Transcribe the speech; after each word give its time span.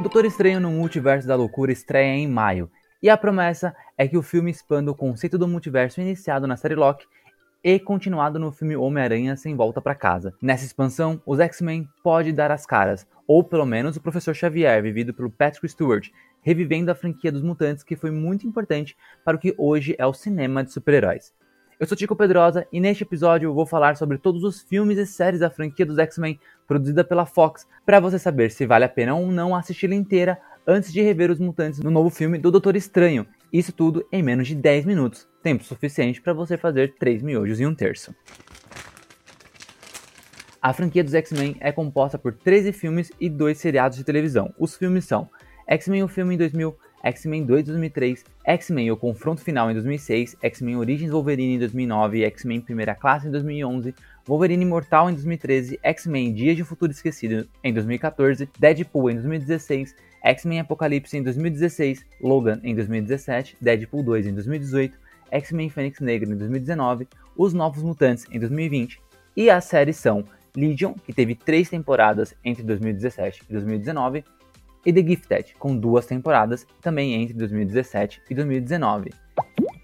Doutor 0.00 0.24
Estranho 0.24 0.58
no 0.58 0.70
Multiverso 0.70 1.28
da 1.28 1.36
Loucura 1.36 1.70
estreia 1.70 2.14
em 2.14 2.26
maio, 2.26 2.70
e 3.02 3.10
a 3.10 3.18
promessa 3.18 3.76
é 3.98 4.08
que 4.08 4.16
o 4.16 4.22
filme 4.22 4.50
expanda 4.50 4.90
o 4.90 4.94
conceito 4.94 5.36
do 5.36 5.46
multiverso 5.46 6.00
iniciado 6.00 6.46
na 6.46 6.56
série 6.56 6.74
Loki 6.74 7.06
e 7.62 7.78
continuado 7.78 8.38
no 8.38 8.50
filme 8.50 8.74
Homem-Aranha 8.74 9.36
Sem 9.36 9.54
Volta 9.54 9.78
para 9.78 9.94
Casa. 9.94 10.32
Nessa 10.40 10.64
expansão, 10.64 11.20
os 11.26 11.38
X-Men 11.38 11.86
podem 12.02 12.34
dar 12.34 12.50
as 12.50 12.64
caras, 12.64 13.06
ou 13.26 13.44
pelo 13.44 13.66
menos 13.66 13.94
o 13.94 14.00
Professor 14.00 14.34
Xavier, 14.34 14.82
vivido 14.82 15.12
pelo 15.12 15.30
Patrick 15.30 15.68
Stewart, 15.68 16.08
revivendo 16.40 16.90
a 16.90 16.94
franquia 16.94 17.30
dos 17.30 17.42
mutantes 17.42 17.84
que 17.84 17.94
foi 17.94 18.10
muito 18.10 18.46
importante 18.46 18.96
para 19.22 19.36
o 19.36 19.40
que 19.40 19.54
hoje 19.58 19.94
é 19.98 20.06
o 20.06 20.14
cinema 20.14 20.64
de 20.64 20.72
super-heróis. 20.72 21.34
Eu 21.80 21.86
sou 21.86 21.96
Tico 21.96 22.14
Pedrosa 22.14 22.68
e 22.70 22.78
neste 22.78 23.04
episódio 23.04 23.46
eu 23.46 23.54
vou 23.54 23.64
falar 23.64 23.96
sobre 23.96 24.18
todos 24.18 24.44
os 24.44 24.60
filmes 24.60 24.98
e 24.98 25.06
séries 25.06 25.40
da 25.40 25.48
franquia 25.48 25.86
dos 25.86 25.96
X-Men 25.96 26.38
produzida 26.66 27.02
pela 27.02 27.24
Fox, 27.24 27.66
para 27.86 27.98
você 27.98 28.18
saber 28.18 28.50
se 28.50 28.66
vale 28.66 28.84
a 28.84 28.88
pena 28.88 29.14
ou 29.14 29.32
não 29.32 29.56
assisti-la 29.56 29.94
inteira 29.94 30.38
antes 30.66 30.92
de 30.92 31.00
rever 31.00 31.30
os 31.30 31.40
mutantes 31.40 31.80
no 31.80 31.90
novo 31.90 32.10
filme 32.10 32.36
do 32.36 32.50
Doutor 32.50 32.76
Estranho. 32.76 33.26
Isso 33.50 33.72
tudo 33.72 34.06
em 34.12 34.22
menos 34.22 34.46
de 34.46 34.54
10 34.56 34.84
minutos, 34.84 35.26
tempo 35.42 35.64
suficiente 35.64 36.20
para 36.20 36.34
você 36.34 36.58
fazer 36.58 36.96
3 36.98 37.22
miojos 37.22 37.58
em 37.58 37.66
um 37.66 37.74
terço. 37.74 38.14
A 40.60 40.74
franquia 40.74 41.02
dos 41.02 41.14
X-Men 41.14 41.56
é 41.60 41.72
composta 41.72 42.18
por 42.18 42.34
13 42.34 42.74
filmes 42.74 43.10
e 43.18 43.30
2 43.30 43.56
seriados 43.56 43.96
de 43.96 44.04
televisão. 44.04 44.52
Os 44.58 44.76
filmes 44.76 45.06
são 45.06 45.30
X-Men 45.66 46.02
o 46.02 46.08
filme 46.08 46.34
em 46.34 46.38
2000, 46.38 46.76
X-Men 47.02 47.44
2 47.44 47.62
em 47.62 47.64
2003, 47.64 48.24
X-Men 48.44 48.90
O 48.90 48.96
Confronto 48.96 49.40
Final 49.40 49.70
em 49.70 49.74
2006, 49.74 50.36
X-Men 50.42 50.76
Origins 50.76 51.10
Wolverine 51.10 51.54
em 51.54 51.58
2009, 51.58 52.24
X-Men 52.24 52.60
Primeira 52.60 52.94
Classe 52.94 53.26
em 53.26 53.30
2011, 53.30 53.94
Wolverine 54.26 54.64
Imortal 54.64 55.10
em 55.10 55.14
2013, 55.14 55.80
X-Men 55.82 56.32
Dias 56.32 56.56
de 56.56 56.62
um 56.62 56.66
Futuro 56.66 56.92
Esquecido 56.92 57.48
em 57.64 57.72
2014, 57.72 58.48
Deadpool 58.58 59.10
em 59.10 59.14
2016, 59.14 59.94
X-Men 60.22 60.60
Apocalipse 60.60 61.16
em 61.16 61.22
2016, 61.22 62.04
Logan 62.20 62.60
em 62.62 62.74
2017, 62.74 63.56
Deadpool 63.60 64.02
2 64.02 64.26
em 64.26 64.34
2018, 64.34 64.98
X-Men 65.30 65.70
Fênix 65.70 66.00
Negra 66.00 66.28
em 66.28 66.36
2019, 66.36 67.08
Os 67.36 67.54
Novos 67.54 67.82
Mutantes 67.82 68.26
em 68.30 68.38
2020 68.38 69.00
e 69.36 69.48
as 69.48 69.64
séries 69.64 69.96
são 69.96 70.24
Legion, 70.56 70.94
que 71.06 71.12
teve 71.12 71.34
três 71.34 71.68
temporadas 71.68 72.34
entre 72.44 72.62
2017 72.62 73.42
e 73.48 73.52
2019, 73.52 74.24
e 74.84 74.92
The 74.92 75.02
Gifted, 75.02 75.54
com 75.58 75.76
duas 75.76 76.06
temporadas, 76.06 76.66
também 76.80 77.14
entre 77.14 77.34
2017 77.34 78.22
e 78.30 78.34
2019. 78.34 79.10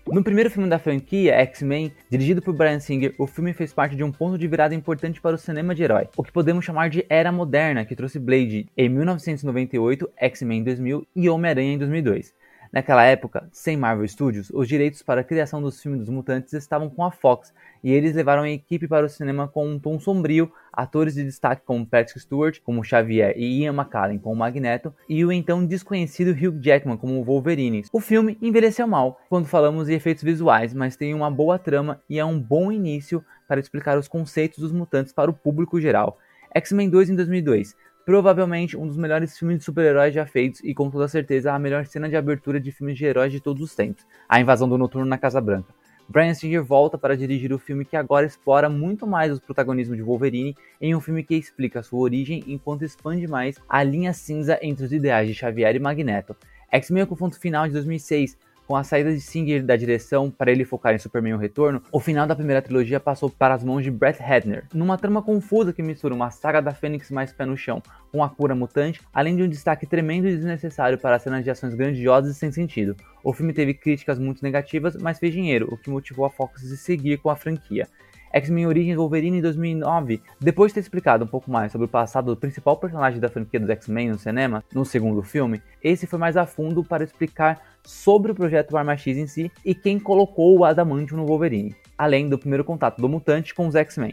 No 0.09 0.23
primeiro 0.23 0.49
filme 0.49 0.69
da 0.69 0.79
franquia, 0.79 1.35
X-Men, 1.35 1.93
dirigido 2.09 2.41
por 2.41 2.55
Bryan 2.55 2.79
Singer, 2.79 3.15
o 3.19 3.27
filme 3.27 3.53
fez 3.53 3.73
parte 3.73 3.97
de 3.97 4.05
um 4.05 4.13
ponto 4.13 4.39
de 4.39 4.47
virada 4.47 4.75
importante 4.75 5.21
para 5.21 5.35
o 5.35 5.39
cinema 5.39 5.75
de 5.75 5.83
herói, 5.83 6.09
o 6.17 6.23
que 6.23 6.31
podemos 6.31 6.65
chamar 6.65 6.89
de 6.89 7.05
Era 7.09 7.33
Moderna, 7.33 7.85
que 7.85 7.97
trouxe 7.97 8.19
Blade 8.19 8.69
em 8.77 8.89
1998, 8.89 10.09
X-Men 10.17 10.61
em 10.61 10.65
2000 10.65 11.07
e 11.17 11.29
Homem-Aranha 11.29 11.73
em 11.73 11.79
2002. 11.79 12.33
Naquela 12.73 13.05
época, 13.05 13.49
sem 13.53 13.77
Marvel 13.77 14.07
Studios, 14.07 14.51
os 14.51 14.69
direitos 14.69 15.03
para 15.03 15.21
a 15.21 15.25
criação 15.25 15.63
dos 15.63 15.81
filmes 15.81 16.01
dos 16.01 16.09
mutantes 16.09 16.53
estavam 16.53 16.91
com 16.91 17.05
a 17.05 17.11
Fox, 17.11 17.53
e 17.83 17.93
eles 17.93 18.15
levaram 18.15 18.43
a 18.43 18.51
equipe 18.51 18.89
para 18.89 19.07
o 19.07 19.09
cinema 19.09 19.49
com 19.49 19.67
um 19.67 19.79
tom 19.79 19.99
sombrio, 19.99 20.51
atores 20.73 21.15
de 21.15 21.25
destaque 21.25 21.63
como 21.65 21.87
Patrick 21.87 22.21
Stewart, 22.21 22.61
como 22.63 22.85
Xavier 22.85 23.35
e 23.37 23.63
Ian 23.63 23.73
McKellen 23.73 24.19
como 24.19 24.37
Magneto, 24.37 24.93
e 25.09 25.25
o 25.25 25.33
então 25.33 25.65
desconhecido 25.65 26.31
Hugh 26.31 26.61
Jackman 26.61 26.97
como 26.97 27.25
Wolverine. 27.25 27.85
O 27.93 28.01
filme 28.01 28.37
envelheceu 28.43 28.87
mal 28.87 29.21
quando 29.29 29.47
falamos 29.47 29.87
de 29.87 29.95
efeitos 29.95 30.23
visuais, 30.23 30.75
mas 30.75 30.97
tem 30.97 31.15
uma 31.15 31.31
boa 31.31 31.59
trama 31.59 32.01
e 32.09 32.19
é 32.19 32.25
um 32.25 32.39
bom 32.39 32.73
início 32.73 33.25
para 33.47 33.61
explicar 33.61 33.97
os 33.97 34.09
conceitos 34.09 34.59
dos 34.59 34.73
mutantes 34.73 35.13
para 35.13 35.31
o 35.31 35.35
público 35.35 35.81
geral. 35.81 36.19
X-Men 36.55 36.91
2 36.91 37.11
em 37.11 37.17
2002 37.17 37.77
provavelmente 38.07 38.77
um 38.77 38.87
dos 38.87 38.97
melhores 38.97 39.37
filmes 39.37 39.59
de 39.59 39.65
super-heróis 39.65 40.15
já 40.15 40.25
feitos 40.25 40.61
e 40.63 40.73
com 40.73 40.89
toda 40.89 41.09
certeza 41.09 41.53
a 41.53 41.59
melhor 41.59 41.85
cena 41.87 42.09
de 42.09 42.15
abertura 42.15 42.61
de 42.61 42.71
filmes 42.71 42.97
de 42.97 43.05
heróis 43.05 43.33
de 43.33 43.41
todos 43.41 43.61
os 43.61 43.75
tempos, 43.75 44.07
a 44.29 44.41
invasão 44.41 44.69
do 44.69 44.79
Noturno 44.79 45.09
na 45.09 45.19
Casa 45.19 45.41
Branca. 45.41 45.75
Brian 46.09 46.33
Singer 46.33 46.63
volta 46.63 46.97
para 46.97 47.17
dirigir 47.17 47.53
o 47.53 47.59
filme 47.59 47.85
que 47.85 47.97
agora 47.97 48.25
explora 48.25 48.71
muito 48.71 49.09
mais 49.09 49.37
o 49.37 49.43
protagonismo 49.43 49.97
de 49.97 50.03
Wolverine 50.03 50.55
em 50.81 50.95
um 50.95 51.01
filme 51.01 51.25
que 51.25 51.35
explica 51.35 51.83
sua 51.83 51.99
origem 51.99 52.45
enquanto 52.47 52.85
expande 52.85 53.27
mais 53.27 53.57
a 53.69 53.83
linha 53.83 54.13
cinza 54.13 54.57
entre 54.63 54.85
os 54.85 54.93
ideais 54.93 55.27
de 55.27 55.35
Xavier 55.35 55.75
e 55.75 55.81
Magneto. 55.81 56.37
X-Men 56.71 57.07
Confronto 57.07 57.41
Final 57.41 57.67
de 57.67 57.73
2006 57.73 58.39
com 58.67 58.75
a 58.75 58.83
saída 58.83 59.13
de 59.13 59.21
Singer 59.21 59.65
da 59.65 59.77
direção 59.77 60.31
para 60.31 60.51
ele 60.51 60.65
focar 60.65 60.95
em 60.95 60.99
Superman 60.99 61.35
O 61.35 61.39
Retorno, 61.39 61.83
o 61.93 62.01
final 62.01 62.27
da 62.27 62.35
primeira 62.35 62.61
trilogia 62.61 62.99
passou 62.99 63.31
para 63.31 63.55
as 63.55 63.63
mãos 63.63 63.83
de 63.83 63.91
Brett 63.91 64.21
Hadner, 64.23 64.65
numa 64.75 64.99
trama 64.99 65.23
confusa 65.23 65.73
que 65.73 65.83
mistura 65.83 66.15
uma 66.15 66.31
saga 66.31 66.61
da 66.61 66.75
Fênix 66.75 67.11
mais 67.11 67.33
pé 67.33 67.47
no 67.47 67.57
chão 67.57 67.83
com 68.11 68.23
a 68.23 68.29
cura 68.29 68.55
mutante, 68.55 69.01
além 69.13 69.37
de 69.37 69.43
um 69.43 69.49
destaque 69.49 69.87
tremendo 69.87 70.29
e 70.29 70.37
desnecessário 70.37 70.99
para 70.99 71.19
cenas 71.19 71.45
de 71.45 71.51
ações 71.51 71.75
grandiosas 71.75 72.35
e 72.35 72.39
sem 72.39 72.51
sentido. 72.51 72.97
O 73.23 73.33
filme 73.33 73.53
teve 73.53 73.75
críticas 73.75 74.19
muito 74.19 74.43
negativas, 74.43 74.97
mas 74.97 75.19
fez 75.19 75.33
dinheiro, 75.33 75.69
o 75.71 75.77
que 75.77 75.91
motivou 75.91 76.25
a 76.25 76.31
Fox 76.31 76.73
a 76.73 76.77
seguir 76.77 77.19
com 77.19 77.31
a 77.31 77.37
franquia. 77.37 77.89
X-Men 78.33 78.67
Origins 78.67 78.97
Wolverine 78.97 79.39
em 79.39 79.41
2009, 79.41 80.21
depois 80.39 80.71
de 80.71 80.75
ter 80.75 80.81
explicado 80.81 81.25
um 81.25 81.29
pouco 81.29 81.51
mais 81.51 81.73
sobre 81.73 81.87
o 81.87 81.89
passado 81.89 82.27
do 82.27 82.37
principal 82.37 82.77
personagem 82.77 83.19
da 83.19 83.31
franquia 83.31 83.59
dos 83.59 83.71
X-Men 83.71 84.11
no 84.11 84.19
cinema, 84.19 84.63
no 84.75 84.85
segundo 84.85 85.23
filme, 85.23 85.63
esse 85.83 86.07
foi 86.07 86.19
mais 86.19 86.37
a 86.37 86.45
fundo 86.45 86.85
para 86.85 87.05
explicar 87.05 87.76
sobre 87.87 88.33
o 88.33 88.35
projeto 88.35 88.77
Arma 88.77 88.97
X 88.97 89.17
em 89.17 89.27
si 89.27 89.51
e 89.65 89.75
quem 89.75 89.99
colocou 89.99 90.59
o 90.59 90.65
Adamantium 90.65 91.19
no 91.19 91.27
Wolverine, 91.27 91.75
além 91.97 92.29
do 92.29 92.39
primeiro 92.39 92.65
contato 92.65 93.01
do 93.01 93.09
mutante 93.09 93.55
com 93.55 93.67
os 93.67 93.75
X-Men. 93.75 94.13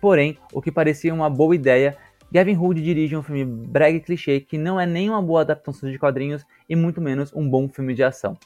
Porém, 0.00 0.38
o 0.52 0.60
que 0.60 0.70
parecia 0.70 1.12
uma 1.12 1.28
boa 1.28 1.54
ideia, 1.54 1.96
Gavin 2.30 2.56
Hood 2.56 2.82
dirige 2.82 3.16
um 3.16 3.22
filme 3.22 3.44
brega 3.44 3.96
e 3.96 4.00
clichê 4.00 4.40
que 4.40 4.58
não 4.58 4.78
é 4.78 4.86
nem 4.86 5.08
uma 5.08 5.22
boa 5.22 5.40
adaptação 5.40 5.90
de 5.90 5.98
quadrinhos 5.98 6.44
e 6.68 6.76
muito 6.76 7.00
menos 7.00 7.34
um 7.34 7.48
bom 7.48 7.68
filme 7.68 7.94
de 7.94 8.04
ação. 8.04 8.36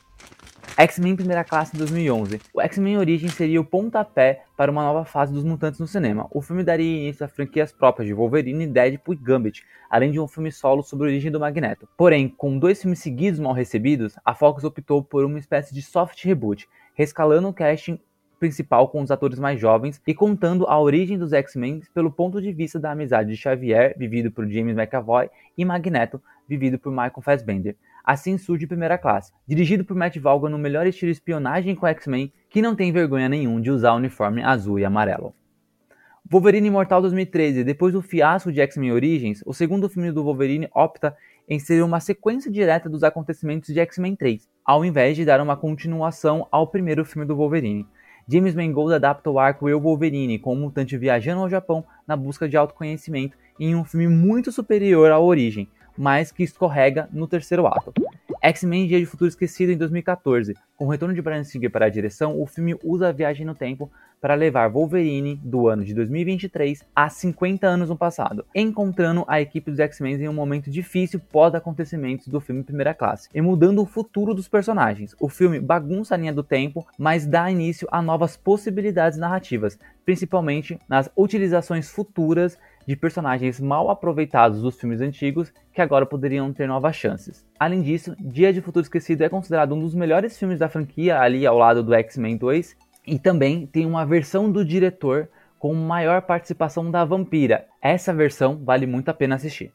X-Men 0.76 1.16
Primeira 1.16 1.44
Classe 1.44 1.76
2011. 1.76 2.40
O 2.54 2.60
X-Men 2.60 2.96
Origem 2.96 3.28
seria 3.28 3.60
o 3.60 3.64
pontapé 3.64 4.44
para 4.56 4.70
uma 4.70 4.82
nova 4.82 5.04
fase 5.04 5.32
dos 5.32 5.44
mutantes 5.44 5.78
no 5.78 5.86
cinema. 5.86 6.26
O 6.30 6.40
filme 6.40 6.64
daria 6.64 6.96
início 6.96 7.24
a 7.24 7.28
franquias 7.28 7.72
próprias 7.72 8.08
de 8.08 8.14
Wolverine, 8.14 8.66
Deadpool 8.66 9.14
e 9.14 9.16
Gambit, 9.18 9.62
além 9.90 10.10
de 10.10 10.18
um 10.18 10.26
filme 10.26 10.50
solo 10.50 10.82
sobre 10.82 11.06
a 11.06 11.10
origem 11.10 11.30
do 11.30 11.38
Magneto. 11.38 11.86
Porém, 11.96 12.26
com 12.26 12.58
dois 12.58 12.80
filmes 12.80 13.00
seguidos 13.00 13.38
mal 13.38 13.52
recebidos, 13.52 14.14
a 14.24 14.34
Fox 14.34 14.64
optou 14.64 15.02
por 15.04 15.24
uma 15.24 15.38
espécie 15.38 15.74
de 15.74 15.82
soft 15.82 16.24
reboot, 16.24 16.66
rescalando 16.94 17.48
o 17.48 17.52
casting 17.52 18.00
principal 18.40 18.88
com 18.88 19.02
os 19.02 19.10
atores 19.10 19.38
mais 19.38 19.60
jovens 19.60 20.00
e 20.06 20.14
contando 20.14 20.66
a 20.66 20.80
origem 20.80 21.18
dos 21.18 21.34
X-Men 21.34 21.82
pelo 21.94 22.10
ponto 22.10 22.40
de 22.40 22.50
vista 22.50 22.80
da 22.80 22.92
amizade 22.92 23.30
de 23.30 23.36
Xavier, 23.36 23.94
vivido 23.96 24.32
por 24.32 24.48
James 24.48 24.76
McAvoy, 24.76 25.28
e 25.56 25.64
Magneto, 25.66 26.20
vivido 26.48 26.78
por 26.78 26.90
Michael 26.90 27.22
Fassbender. 27.22 27.76
Assim 28.04 28.36
surge 28.36 28.66
Primeira 28.66 28.98
Classe, 28.98 29.32
dirigido 29.46 29.84
por 29.84 29.96
Matt 29.96 30.16
Vaughan 30.18 30.48
no 30.48 30.58
melhor 30.58 30.86
estilo 30.86 31.12
espionagem 31.12 31.74
com 31.74 31.86
X-Men, 31.86 32.32
que 32.50 32.60
não 32.60 32.74
tem 32.74 32.90
vergonha 32.90 33.28
nenhum 33.28 33.60
de 33.60 33.70
usar 33.70 33.94
uniforme 33.94 34.42
azul 34.42 34.78
e 34.78 34.84
amarelo. 34.84 35.34
Wolverine 36.28 36.68
Imortal 36.68 37.02
2013, 37.02 37.62
depois 37.62 37.92
do 37.92 38.00
fiasco 38.00 38.50
de 38.50 38.60
X-Men 38.60 38.92
Origins, 38.92 39.42
o 39.44 39.52
segundo 39.52 39.88
filme 39.88 40.10
do 40.10 40.24
Wolverine 40.24 40.68
opta 40.74 41.16
em 41.48 41.58
ser 41.58 41.82
uma 41.84 42.00
sequência 42.00 42.50
direta 42.50 42.88
dos 42.88 43.02
acontecimentos 43.02 43.72
de 43.72 43.78
X-Men 43.80 44.16
3, 44.16 44.48
ao 44.64 44.84
invés 44.84 45.16
de 45.16 45.24
dar 45.24 45.40
uma 45.40 45.56
continuação 45.56 46.48
ao 46.50 46.66
primeiro 46.66 47.04
filme 47.04 47.26
do 47.26 47.36
Wolverine. 47.36 47.86
James 48.28 48.54
Mangold 48.54 48.94
adapta 48.94 49.30
o 49.30 49.38
arco 49.38 49.68
Eu 49.68 49.80
Wolverine 49.80 50.38
com 50.38 50.54
um 50.54 50.60
mutante 50.60 50.96
viajando 50.96 51.42
ao 51.42 51.50
Japão 51.50 51.84
na 52.06 52.16
busca 52.16 52.48
de 52.48 52.56
autoconhecimento 52.56 53.36
em 53.60 53.74
um 53.74 53.84
filme 53.84 54.08
muito 54.08 54.50
superior 54.50 55.10
à 55.10 55.20
origem, 55.20 55.68
mas 55.96 56.32
que 56.32 56.42
escorrega 56.42 57.08
no 57.12 57.26
terceiro 57.26 57.66
ato. 57.66 57.92
X-Men 58.40 58.88
Dia 58.88 58.98
de 58.98 59.06
Futuro 59.06 59.28
Esquecido 59.28 59.70
em 59.70 59.76
2014. 59.76 60.54
Com 60.76 60.86
o 60.86 60.90
retorno 60.90 61.14
de 61.14 61.22
Brian 61.22 61.44
Singer 61.44 61.70
para 61.70 61.86
a 61.86 61.90
direção, 61.90 62.40
o 62.40 62.46
filme 62.46 62.76
usa 62.82 63.08
a 63.08 63.12
viagem 63.12 63.46
no 63.46 63.54
tempo 63.54 63.90
para 64.22 64.36
levar 64.36 64.68
Wolverine 64.68 65.34
do 65.42 65.66
ano 65.66 65.84
de 65.84 65.92
2023 65.92 66.84
a 66.94 67.08
50 67.08 67.66
anos 67.66 67.88
no 67.88 67.96
passado, 67.96 68.46
encontrando 68.54 69.24
a 69.26 69.40
equipe 69.40 69.68
dos 69.68 69.80
X-Men 69.80 70.14
em 70.14 70.28
um 70.28 70.32
momento 70.32 70.70
difícil 70.70 71.18
pós-acontecimentos 71.18 72.28
do 72.28 72.40
filme 72.40 72.62
Primeira 72.62 72.94
Classe 72.94 73.28
e 73.34 73.40
mudando 73.40 73.82
o 73.82 73.86
futuro 73.86 74.32
dos 74.32 74.46
personagens. 74.46 75.16
O 75.18 75.28
filme 75.28 75.58
bagunça 75.58 76.14
a 76.14 76.16
linha 76.16 76.32
do 76.32 76.44
tempo, 76.44 76.86
mas 76.96 77.26
dá 77.26 77.50
início 77.50 77.88
a 77.90 78.00
novas 78.00 78.36
possibilidades 78.36 79.18
narrativas, 79.18 79.76
principalmente 80.04 80.78
nas 80.88 81.10
utilizações 81.16 81.90
futuras 81.90 82.56
de 82.86 82.94
personagens 82.94 83.58
mal 83.60 83.90
aproveitados 83.90 84.62
dos 84.62 84.78
filmes 84.78 85.00
antigos 85.00 85.52
que 85.72 85.80
agora 85.80 86.06
poderiam 86.06 86.52
ter 86.52 86.68
novas 86.68 86.94
chances. 86.94 87.44
Além 87.58 87.82
disso, 87.82 88.14
Dia 88.20 88.52
de 88.52 88.60
Futuro 88.60 88.84
Esquecido 88.84 89.24
é 89.24 89.28
considerado 89.28 89.74
um 89.74 89.80
dos 89.80 89.96
melhores 89.96 90.38
filmes 90.38 90.60
da 90.60 90.68
franquia, 90.68 91.20
ali 91.20 91.44
ao 91.44 91.58
lado 91.58 91.82
do 91.82 91.94
X-Men 91.94 92.36
2, 92.36 92.76
e 93.06 93.18
também 93.18 93.66
tem 93.66 93.86
uma 93.86 94.06
versão 94.06 94.50
do 94.50 94.64
diretor 94.64 95.28
com 95.58 95.74
maior 95.74 96.22
participação 96.22 96.90
da 96.90 97.04
vampira. 97.04 97.66
Essa 97.80 98.12
versão 98.12 98.60
vale 98.64 98.86
muito 98.86 99.08
a 99.08 99.14
pena 99.14 99.36
assistir. 99.36 99.72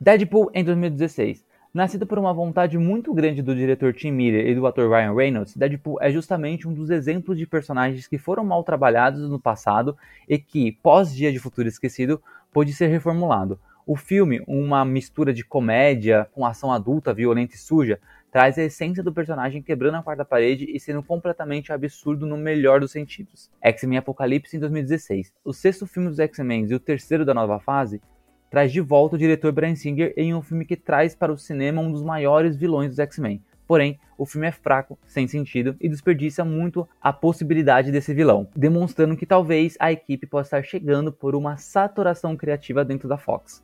Deadpool 0.00 0.50
em 0.54 0.64
2016. 0.64 1.44
Nascido 1.72 2.06
por 2.06 2.20
uma 2.20 2.32
vontade 2.32 2.78
muito 2.78 3.12
grande 3.12 3.42
do 3.42 3.52
diretor 3.52 3.92
Tim 3.92 4.12
Miller 4.12 4.46
e 4.46 4.54
do 4.54 4.64
ator 4.64 4.88
Ryan 4.88 5.12
Reynolds, 5.12 5.56
Deadpool 5.56 5.98
é 6.00 6.08
justamente 6.12 6.68
um 6.68 6.72
dos 6.72 6.88
exemplos 6.88 7.36
de 7.36 7.48
personagens 7.48 8.06
que 8.06 8.16
foram 8.16 8.44
mal 8.44 8.62
trabalhados 8.62 9.28
no 9.28 9.40
passado 9.40 9.96
e 10.28 10.38
que, 10.38 10.70
pós 10.70 11.12
Dia 11.12 11.32
de 11.32 11.40
Futuro 11.40 11.66
Esquecido, 11.66 12.22
pôde 12.52 12.72
ser 12.72 12.86
reformulado. 12.86 13.58
O 13.84 13.96
filme, 13.96 14.40
uma 14.46 14.84
mistura 14.84 15.32
de 15.32 15.44
comédia 15.44 16.28
com 16.32 16.46
ação 16.46 16.72
adulta, 16.72 17.12
violenta 17.12 17.56
e 17.56 17.58
suja, 17.58 17.98
traz 18.34 18.58
a 18.58 18.64
essência 18.64 19.00
do 19.00 19.12
personagem 19.12 19.62
quebrando 19.62 19.94
a 19.94 20.02
quarta 20.02 20.24
parede 20.24 20.66
e 20.68 20.80
sendo 20.80 21.04
completamente 21.04 21.72
absurdo 21.72 22.26
no 22.26 22.36
melhor 22.36 22.80
dos 22.80 22.90
sentidos. 22.90 23.48
X-Men 23.62 23.98
Apocalipse 23.98 24.56
em 24.56 24.58
2016. 24.58 25.32
O 25.44 25.52
sexto 25.52 25.86
filme 25.86 26.08
dos 26.08 26.18
X-Men 26.18 26.66
e 26.68 26.74
o 26.74 26.80
terceiro 26.80 27.24
da 27.24 27.32
nova 27.32 27.60
fase 27.60 28.02
traz 28.50 28.72
de 28.72 28.80
volta 28.80 29.14
o 29.14 29.18
diretor 29.20 29.52
Brian 29.52 29.76
Singer 29.76 30.12
em 30.16 30.34
um 30.34 30.42
filme 30.42 30.64
que 30.64 30.74
traz 30.74 31.14
para 31.14 31.32
o 31.32 31.38
cinema 31.38 31.80
um 31.80 31.92
dos 31.92 32.02
maiores 32.02 32.56
vilões 32.56 32.88
dos 32.88 32.98
X-Men. 32.98 33.40
Porém, 33.68 34.00
o 34.18 34.26
filme 34.26 34.48
é 34.48 34.52
fraco, 34.52 34.98
sem 35.06 35.28
sentido 35.28 35.76
e 35.80 35.88
desperdiça 35.88 36.44
muito 36.44 36.88
a 37.00 37.12
possibilidade 37.12 37.92
desse 37.92 38.12
vilão, 38.12 38.48
demonstrando 38.56 39.16
que 39.16 39.26
talvez 39.26 39.76
a 39.78 39.92
equipe 39.92 40.26
possa 40.26 40.58
estar 40.58 40.68
chegando 40.68 41.12
por 41.12 41.36
uma 41.36 41.56
saturação 41.56 42.36
criativa 42.36 42.84
dentro 42.84 43.08
da 43.08 43.16
Fox. 43.16 43.62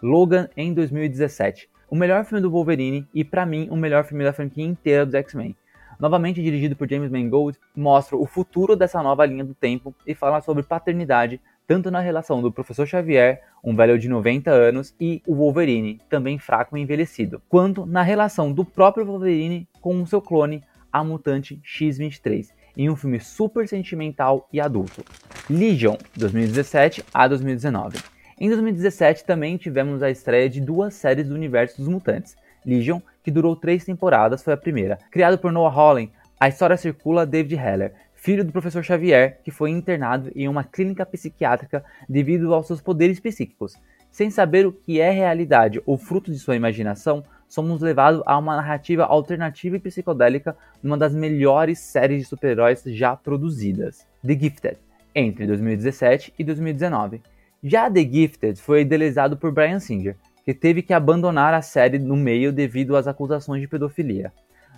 Logan 0.00 0.48
em 0.56 0.72
2017 0.72 1.68
o 1.88 1.96
melhor 1.96 2.24
filme 2.24 2.42
do 2.42 2.50
Wolverine 2.50 3.06
e, 3.14 3.24
para 3.24 3.46
mim, 3.46 3.68
o 3.70 3.76
melhor 3.76 4.04
filme 4.04 4.24
da 4.24 4.32
franquia 4.32 4.64
inteira 4.64 5.04
dos 5.04 5.14
X-Men. 5.14 5.54
Novamente 5.98 6.42
dirigido 6.42 6.76
por 6.76 6.88
James 6.88 7.10
Mangold, 7.10 7.58
mostra 7.74 8.16
o 8.16 8.26
futuro 8.26 8.76
dessa 8.76 9.02
nova 9.02 9.24
linha 9.24 9.44
do 9.44 9.54
tempo 9.54 9.94
e 10.06 10.14
fala 10.14 10.42
sobre 10.42 10.62
paternidade, 10.62 11.40
tanto 11.66 11.90
na 11.90 12.00
relação 12.00 12.42
do 12.42 12.52
Professor 12.52 12.86
Xavier, 12.86 13.42
um 13.64 13.74
velho 13.74 13.98
de 13.98 14.08
90 14.08 14.50
anos, 14.50 14.94
e 15.00 15.22
o 15.26 15.34
Wolverine, 15.34 16.00
também 16.08 16.38
fraco 16.38 16.76
e 16.76 16.80
envelhecido, 16.80 17.40
quanto 17.48 17.86
na 17.86 18.02
relação 18.02 18.52
do 18.52 18.64
próprio 18.64 19.06
Wolverine 19.06 19.66
com 19.80 20.02
o 20.02 20.06
seu 20.06 20.20
clone, 20.20 20.62
a 20.92 21.02
mutante 21.02 21.60
X-23, 21.62 22.48
em 22.76 22.90
um 22.90 22.96
filme 22.96 23.18
super 23.18 23.66
sentimental 23.66 24.48
e 24.52 24.60
adulto. 24.60 25.02
Legion, 25.48 25.96
2017 26.14 27.04
a 27.12 27.26
2019. 27.26 28.15
Em 28.38 28.50
2017 28.50 29.24
também 29.24 29.56
tivemos 29.56 30.02
a 30.02 30.10
estreia 30.10 30.46
de 30.46 30.60
duas 30.60 30.92
séries 30.92 31.26
do 31.26 31.34
universo 31.34 31.78
dos 31.78 31.88
mutantes. 31.88 32.36
Legion, 32.66 33.00
que 33.22 33.30
durou 33.30 33.56
três 33.56 33.82
temporadas, 33.82 34.42
foi 34.42 34.52
a 34.52 34.58
primeira. 34.58 34.98
Criado 35.10 35.38
por 35.38 35.50
Noah 35.50 35.74
Holland, 35.74 36.12
a 36.38 36.46
história 36.46 36.76
circula 36.76 37.24
David 37.24 37.54
Heller, 37.54 37.94
filho 38.14 38.44
do 38.44 38.52
professor 38.52 38.84
Xavier, 38.84 39.38
que 39.42 39.50
foi 39.50 39.70
internado 39.70 40.30
em 40.36 40.48
uma 40.48 40.62
clínica 40.62 41.06
psiquiátrica 41.06 41.82
devido 42.06 42.52
aos 42.52 42.66
seus 42.66 42.82
poderes 42.82 43.18
psíquicos. 43.18 43.74
Sem 44.10 44.30
saber 44.30 44.66
o 44.66 44.72
que 44.72 45.00
é 45.00 45.10
realidade 45.10 45.80
ou 45.86 45.96
fruto 45.96 46.30
de 46.30 46.38
sua 46.38 46.56
imaginação, 46.56 47.24
somos 47.48 47.80
levados 47.80 48.22
a 48.26 48.36
uma 48.36 48.56
narrativa 48.56 49.04
alternativa 49.04 49.76
e 49.76 49.80
psicodélica 49.80 50.54
numa 50.82 50.98
das 50.98 51.14
melhores 51.14 51.78
séries 51.78 52.24
de 52.24 52.28
super-heróis 52.28 52.82
já 52.84 53.16
produzidas, 53.16 54.06
The 54.22 54.34
Gifted, 54.34 54.76
entre 55.14 55.46
2017 55.46 56.34
e 56.38 56.44
2019. 56.44 57.22
Já 57.62 57.90
The 57.90 58.00
Gifted 58.00 58.60
foi 58.60 58.82
idealizado 58.82 59.36
por 59.36 59.50
Brian 59.50 59.80
Singer, 59.80 60.16
que 60.44 60.54
teve 60.54 60.82
que 60.82 60.92
abandonar 60.92 61.54
a 61.54 61.62
série 61.62 61.98
no 61.98 62.14
meio 62.14 62.52
devido 62.52 62.96
às 62.96 63.08
acusações 63.08 63.60
de 63.60 63.66
pedofilia. 63.66 64.32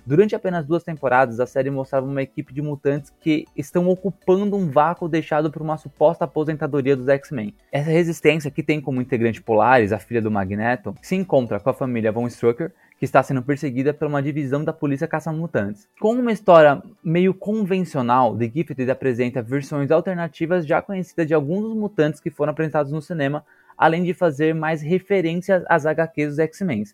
Durante 0.06 0.34
apenas 0.34 0.64
duas 0.64 0.82
temporadas, 0.82 1.38
a 1.38 1.46
série 1.46 1.70
mostrava 1.70 2.06
uma 2.06 2.22
equipe 2.22 2.54
de 2.54 2.62
mutantes 2.62 3.12
que 3.20 3.44
estão 3.54 3.88
ocupando 3.88 4.56
um 4.56 4.70
vácuo 4.70 5.06
deixado 5.06 5.50
por 5.50 5.60
uma 5.60 5.76
suposta 5.76 6.24
aposentadoria 6.24 6.96
dos 6.96 7.08
X-Men. 7.08 7.54
Essa 7.70 7.90
resistência, 7.90 8.50
que 8.50 8.62
tem 8.62 8.80
como 8.80 9.02
integrante 9.02 9.42
Polaris, 9.42 9.92
a 9.92 9.98
filha 9.98 10.22
do 10.22 10.30
Magneto, 10.30 10.94
se 11.02 11.14
encontra 11.14 11.60
com 11.60 11.68
a 11.68 11.74
família 11.74 12.10
Von 12.10 12.26
Strucker, 12.26 12.72
que 12.98 13.04
está 13.04 13.22
sendo 13.22 13.42
perseguida 13.42 13.94
por 13.94 14.08
uma 14.08 14.22
divisão 14.22 14.64
da 14.64 14.72
polícia 14.72 15.06
caça-mutantes. 15.06 15.88
Com 16.00 16.14
uma 16.14 16.32
história 16.32 16.82
meio 17.02 17.32
convencional, 17.32 18.36
The 18.36 18.50
Gifted 18.52 18.90
apresenta 18.90 19.40
versões 19.40 19.90
alternativas 19.90 20.66
já 20.66 20.82
conhecidas 20.82 21.26
de 21.26 21.34
alguns 21.34 21.62
dos 21.62 21.76
mutantes 21.76 22.20
que 22.20 22.30
foram 22.30 22.50
apresentados 22.50 22.90
no 22.90 23.00
cinema, 23.00 23.44
além 23.76 24.02
de 24.02 24.12
fazer 24.12 24.54
mais 24.54 24.82
referências 24.82 25.62
às 25.68 25.86
HQs 25.86 26.30
dos 26.30 26.38
X-Men. 26.40 26.84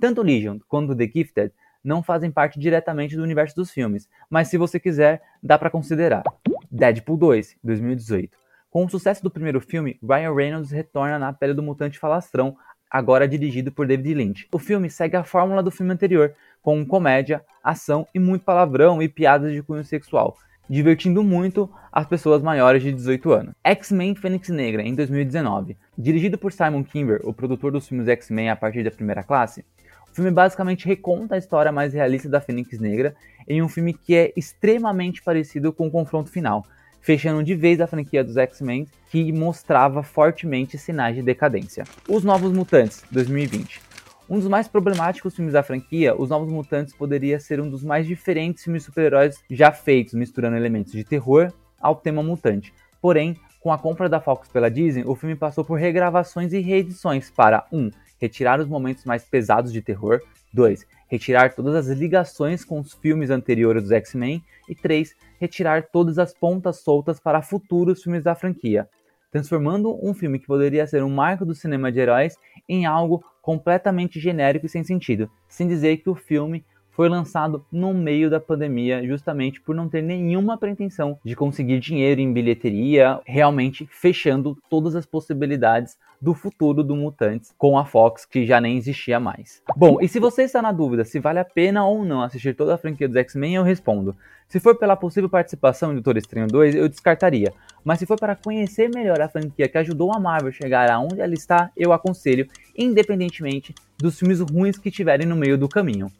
Tanto 0.00 0.22
Legion 0.22 0.58
quanto 0.68 0.94
The 0.94 1.10
Gifted 1.12 1.52
não 1.82 2.02
fazem 2.02 2.30
parte 2.30 2.58
diretamente 2.60 3.16
do 3.16 3.22
universo 3.22 3.56
dos 3.56 3.70
filmes, 3.70 4.08
mas 4.30 4.48
se 4.48 4.56
você 4.56 4.78
quiser, 4.78 5.22
dá 5.42 5.58
para 5.58 5.70
considerar. 5.70 6.22
Deadpool 6.70 7.16
2, 7.16 7.56
2018. 7.64 8.36
Com 8.70 8.84
o 8.84 8.88
sucesso 8.88 9.22
do 9.22 9.30
primeiro 9.30 9.60
filme, 9.60 9.98
Ryan 10.02 10.34
Reynolds 10.34 10.70
retorna 10.70 11.18
na 11.18 11.32
pele 11.32 11.54
do 11.54 11.62
mutante 11.62 11.98
falastrão 11.98 12.56
agora 12.90 13.28
dirigido 13.28 13.70
por 13.70 13.86
David 13.86 14.14
Lynch. 14.14 14.48
O 14.52 14.58
filme 14.58 14.90
segue 14.90 15.16
a 15.16 15.24
fórmula 15.24 15.62
do 15.62 15.70
filme 15.70 15.92
anterior, 15.92 16.34
com 16.62 16.84
comédia, 16.84 17.44
ação 17.62 18.06
e 18.14 18.18
muito 18.18 18.44
palavrão 18.44 19.02
e 19.02 19.08
piadas 19.08 19.52
de 19.52 19.62
cunho 19.62 19.84
sexual, 19.84 20.36
divertindo 20.68 21.22
muito 21.22 21.70
as 21.92 22.06
pessoas 22.06 22.42
maiores 22.42 22.82
de 22.82 22.92
18 22.92 23.32
anos. 23.32 23.54
X-Men 23.64 24.14
Fênix 24.14 24.48
Negra, 24.48 24.82
em 24.82 24.94
2019. 24.94 25.76
Dirigido 25.96 26.38
por 26.38 26.52
Simon 26.52 26.84
Kimber, 26.84 27.20
o 27.24 27.32
produtor 27.32 27.72
dos 27.72 27.88
filmes 27.88 28.08
X-Men 28.08 28.50
a 28.50 28.56
partir 28.56 28.82
da 28.84 28.90
primeira 28.90 29.22
classe, 29.22 29.64
o 30.10 30.14
filme 30.14 30.30
basicamente 30.30 30.86
reconta 30.86 31.34
a 31.34 31.38
história 31.38 31.70
mais 31.70 31.92
realista 31.92 32.28
da 32.28 32.40
Fênix 32.40 32.78
Negra 32.78 33.14
em 33.46 33.62
um 33.62 33.68
filme 33.68 33.92
que 33.94 34.14
é 34.14 34.32
extremamente 34.36 35.22
parecido 35.22 35.72
com 35.72 35.86
o 35.86 35.90
confronto 35.90 36.30
final, 36.30 36.64
fechando 37.08 37.42
de 37.42 37.54
vez 37.54 37.80
a 37.80 37.86
franquia 37.86 38.22
dos 38.22 38.36
X-Men, 38.36 38.86
que 39.10 39.32
mostrava 39.32 40.02
fortemente 40.02 40.76
sinais 40.76 41.16
de 41.16 41.22
decadência. 41.22 41.84
Os 42.06 42.22
Novos 42.22 42.52
Mutantes, 42.52 43.02
2020. 43.10 43.80
Um 44.28 44.38
dos 44.38 44.46
mais 44.46 44.68
problemáticos 44.68 45.34
filmes 45.34 45.54
da 45.54 45.62
franquia, 45.62 46.14
Os 46.14 46.28
Novos 46.28 46.52
Mutantes 46.52 46.94
poderia 46.94 47.40
ser 47.40 47.62
um 47.62 47.70
dos 47.70 47.82
mais 47.82 48.06
diferentes 48.06 48.62
filmes 48.62 48.84
super-heróis 48.84 49.42
já 49.50 49.72
feitos, 49.72 50.12
misturando 50.12 50.58
elementos 50.58 50.92
de 50.92 51.02
terror 51.02 51.50
ao 51.80 51.96
tema 51.96 52.22
mutante. 52.22 52.74
Porém, 53.00 53.38
com 53.58 53.72
a 53.72 53.78
compra 53.78 54.06
da 54.06 54.20
Fox 54.20 54.46
pela 54.50 54.70
Disney, 54.70 55.04
o 55.06 55.14
filme 55.14 55.34
passou 55.34 55.64
por 55.64 55.78
regravações 55.78 56.52
e 56.52 56.60
reedições 56.60 57.30
para 57.30 57.64
1. 57.72 57.78
Um, 57.78 57.90
retirar 58.20 58.60
os 58.60 58.68
momentos 58.68 59.06
mais 59.06 59.24
pesados 59.24 59.72
de 59.72 59.80
terror, 59.80 60.20
2 60.52 60.86
retirar 61.08 61.54
todas 61.54 61.74
as 61.74 61.98
ligações 61.98 62.64
com 62.64 62.78
os 62.78 62.92
filmes 62.92 63.30
anteriores 63.30 63.82
dos 63.82 63.92
X-Men 63.92 64.42
e 64.68 64.74
3. 64.74 65.14
Retirar 65.40 65.88
todas 65.90 66.18
as 66.18 66.32
pontas 66.32 66.80
soltas 66.80 67.18
para 67.18 67.42
futuros 67.42 68.02
filmes 68.02 68.22
da 68.22 68.34
franquia, 68.34 68.88
transformando 69.30 69.98
um 70.04 70.14
filme 70.14 70.38
que 70.38 70.46
poderia 70.46 70.86
ser 70.86 71.02
um 71.02 71.10
marco 71.10 71.44
do 71.44 71.54
cinema 71.54 71.90
de 71.90 72.00
heróis 72.00 72.36
em 72.68 72.86
algo 72.86 73.24
completamente 73.40 74.20
genérico 74.20 74.66
e 74.66 74.68
sem 74.68 74.84
sentido, 74.84 75.30
sem 75.48 75.66
dizer 75.66 75.96
que 75.98 76.10
o 76.10 76.14
filme 76.14 76.64
foi 76.98 77.08
lançado 77.08 77.64
no 77.70 77.94
meio 77.94 78.28
da 78.28 78.40
pandemia, 78.40 79.06
justamente 79.06 79.60
por 79.60 79.72
não 79.72 79.88
ter 79.88 80.02
nenhuma 80.02 80.58
pretensão 80.58 81.16
de 81.24 81.36
conseguir 81.36 81.78
dinheiro 81.78 82.20
em 82.20 82.32
bilheteria, 82.32 83.20
realmente 83.24 83.88
fechando 83.88 84.58
todas 84.68 84.96
as 84.96 85.06
possibilidades 85.06 85.96
do 86.20 86.34
futuro 86.34 86.82
do 86.82 86.96
Mutantes 86.96 87.54
com 87.56 87.78
a 87.78 87.84
Fox, 87.84 88.24
que 88.24 88.44
já 88.44 88.60
nem 88.60 88.76
existia 88.76 89.20
mais. 89.20 89.62
Bom, 89.76 89.98
e 90.00 90.08
se 90.08 90.18
você 90.18 90.42
está 90.42 90.60
na 90.60 90.72
dúvida 90.72 91.04
se 91.04 91.20
vale 91.20 91.38
a 91.38 91.44
pena 91.44 91.86
ou 91.86 92.04
não 92.04 92.20
assistir 92.20 92.56
toda 92.56 92.74
a 92.74 92.78
franquia 92.78 93.06
dos 93.06 93.16
X-Men, 93.18 93.54
eu 93.54 93.62
respondo. 93.62 94.16
Se 94.48 94.58
for 94.58 94.76
pela 94.76 94.96
possível 94.96 95.28
participação 95.28 95.90
de 95.90 95.96
Doutor 96.00 96.16
Estranho 96.16 96.48
2, 96.48 96.74
eu 96.74 96.88
descartaria. 96.88 97.52
Mas 97.84 98.00
se 98.00 98.06
for 98.06 98.18
para 98.18 98.34
conhecer 98.34 98.90
melhor 98.92 99.20
a 99.20 99.28
franquia 99.28 99.68
que 99.68 99.78
ajudou 99.78 100.12
a 100.12 100.18
Marvel 100.18 100.50
chegar 100.50 100.90
aonde 100.90 101.20
ela 101.20 101.34
está, 101.34 101.70
eu 101.76 101.92
aconselho, 101.92 102.48
independentemente 102.76 103.72
dos 103.96 104.18
filmes 104.18 104.40
ruins 104.40 104.78
que 104.78 104.90
tiverem 104.90 105.28
no 105.28 105.36
meio 105.36 105.56
do 105.56 105.68
caminho. 105.68 106.10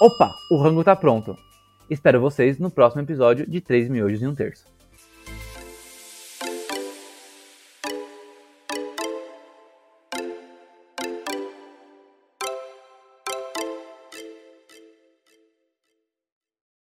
Opa, 0.00 0.34
o 0.50 0.56
rango 0.56 0.82
tá 0.82 0.96
pronto. 0.96 1.38
Espero 1.88 2.20
vocês 2.20 2.58
no 2.58 2.68
próximo 2.68 3.02
episódio 3.02 3.48
de 3.48 3.60
3 3.60 3.88
miojos 3.88 4.20
e 4.20 4.26
um 4.26 4.34
terço. 4.34 4.73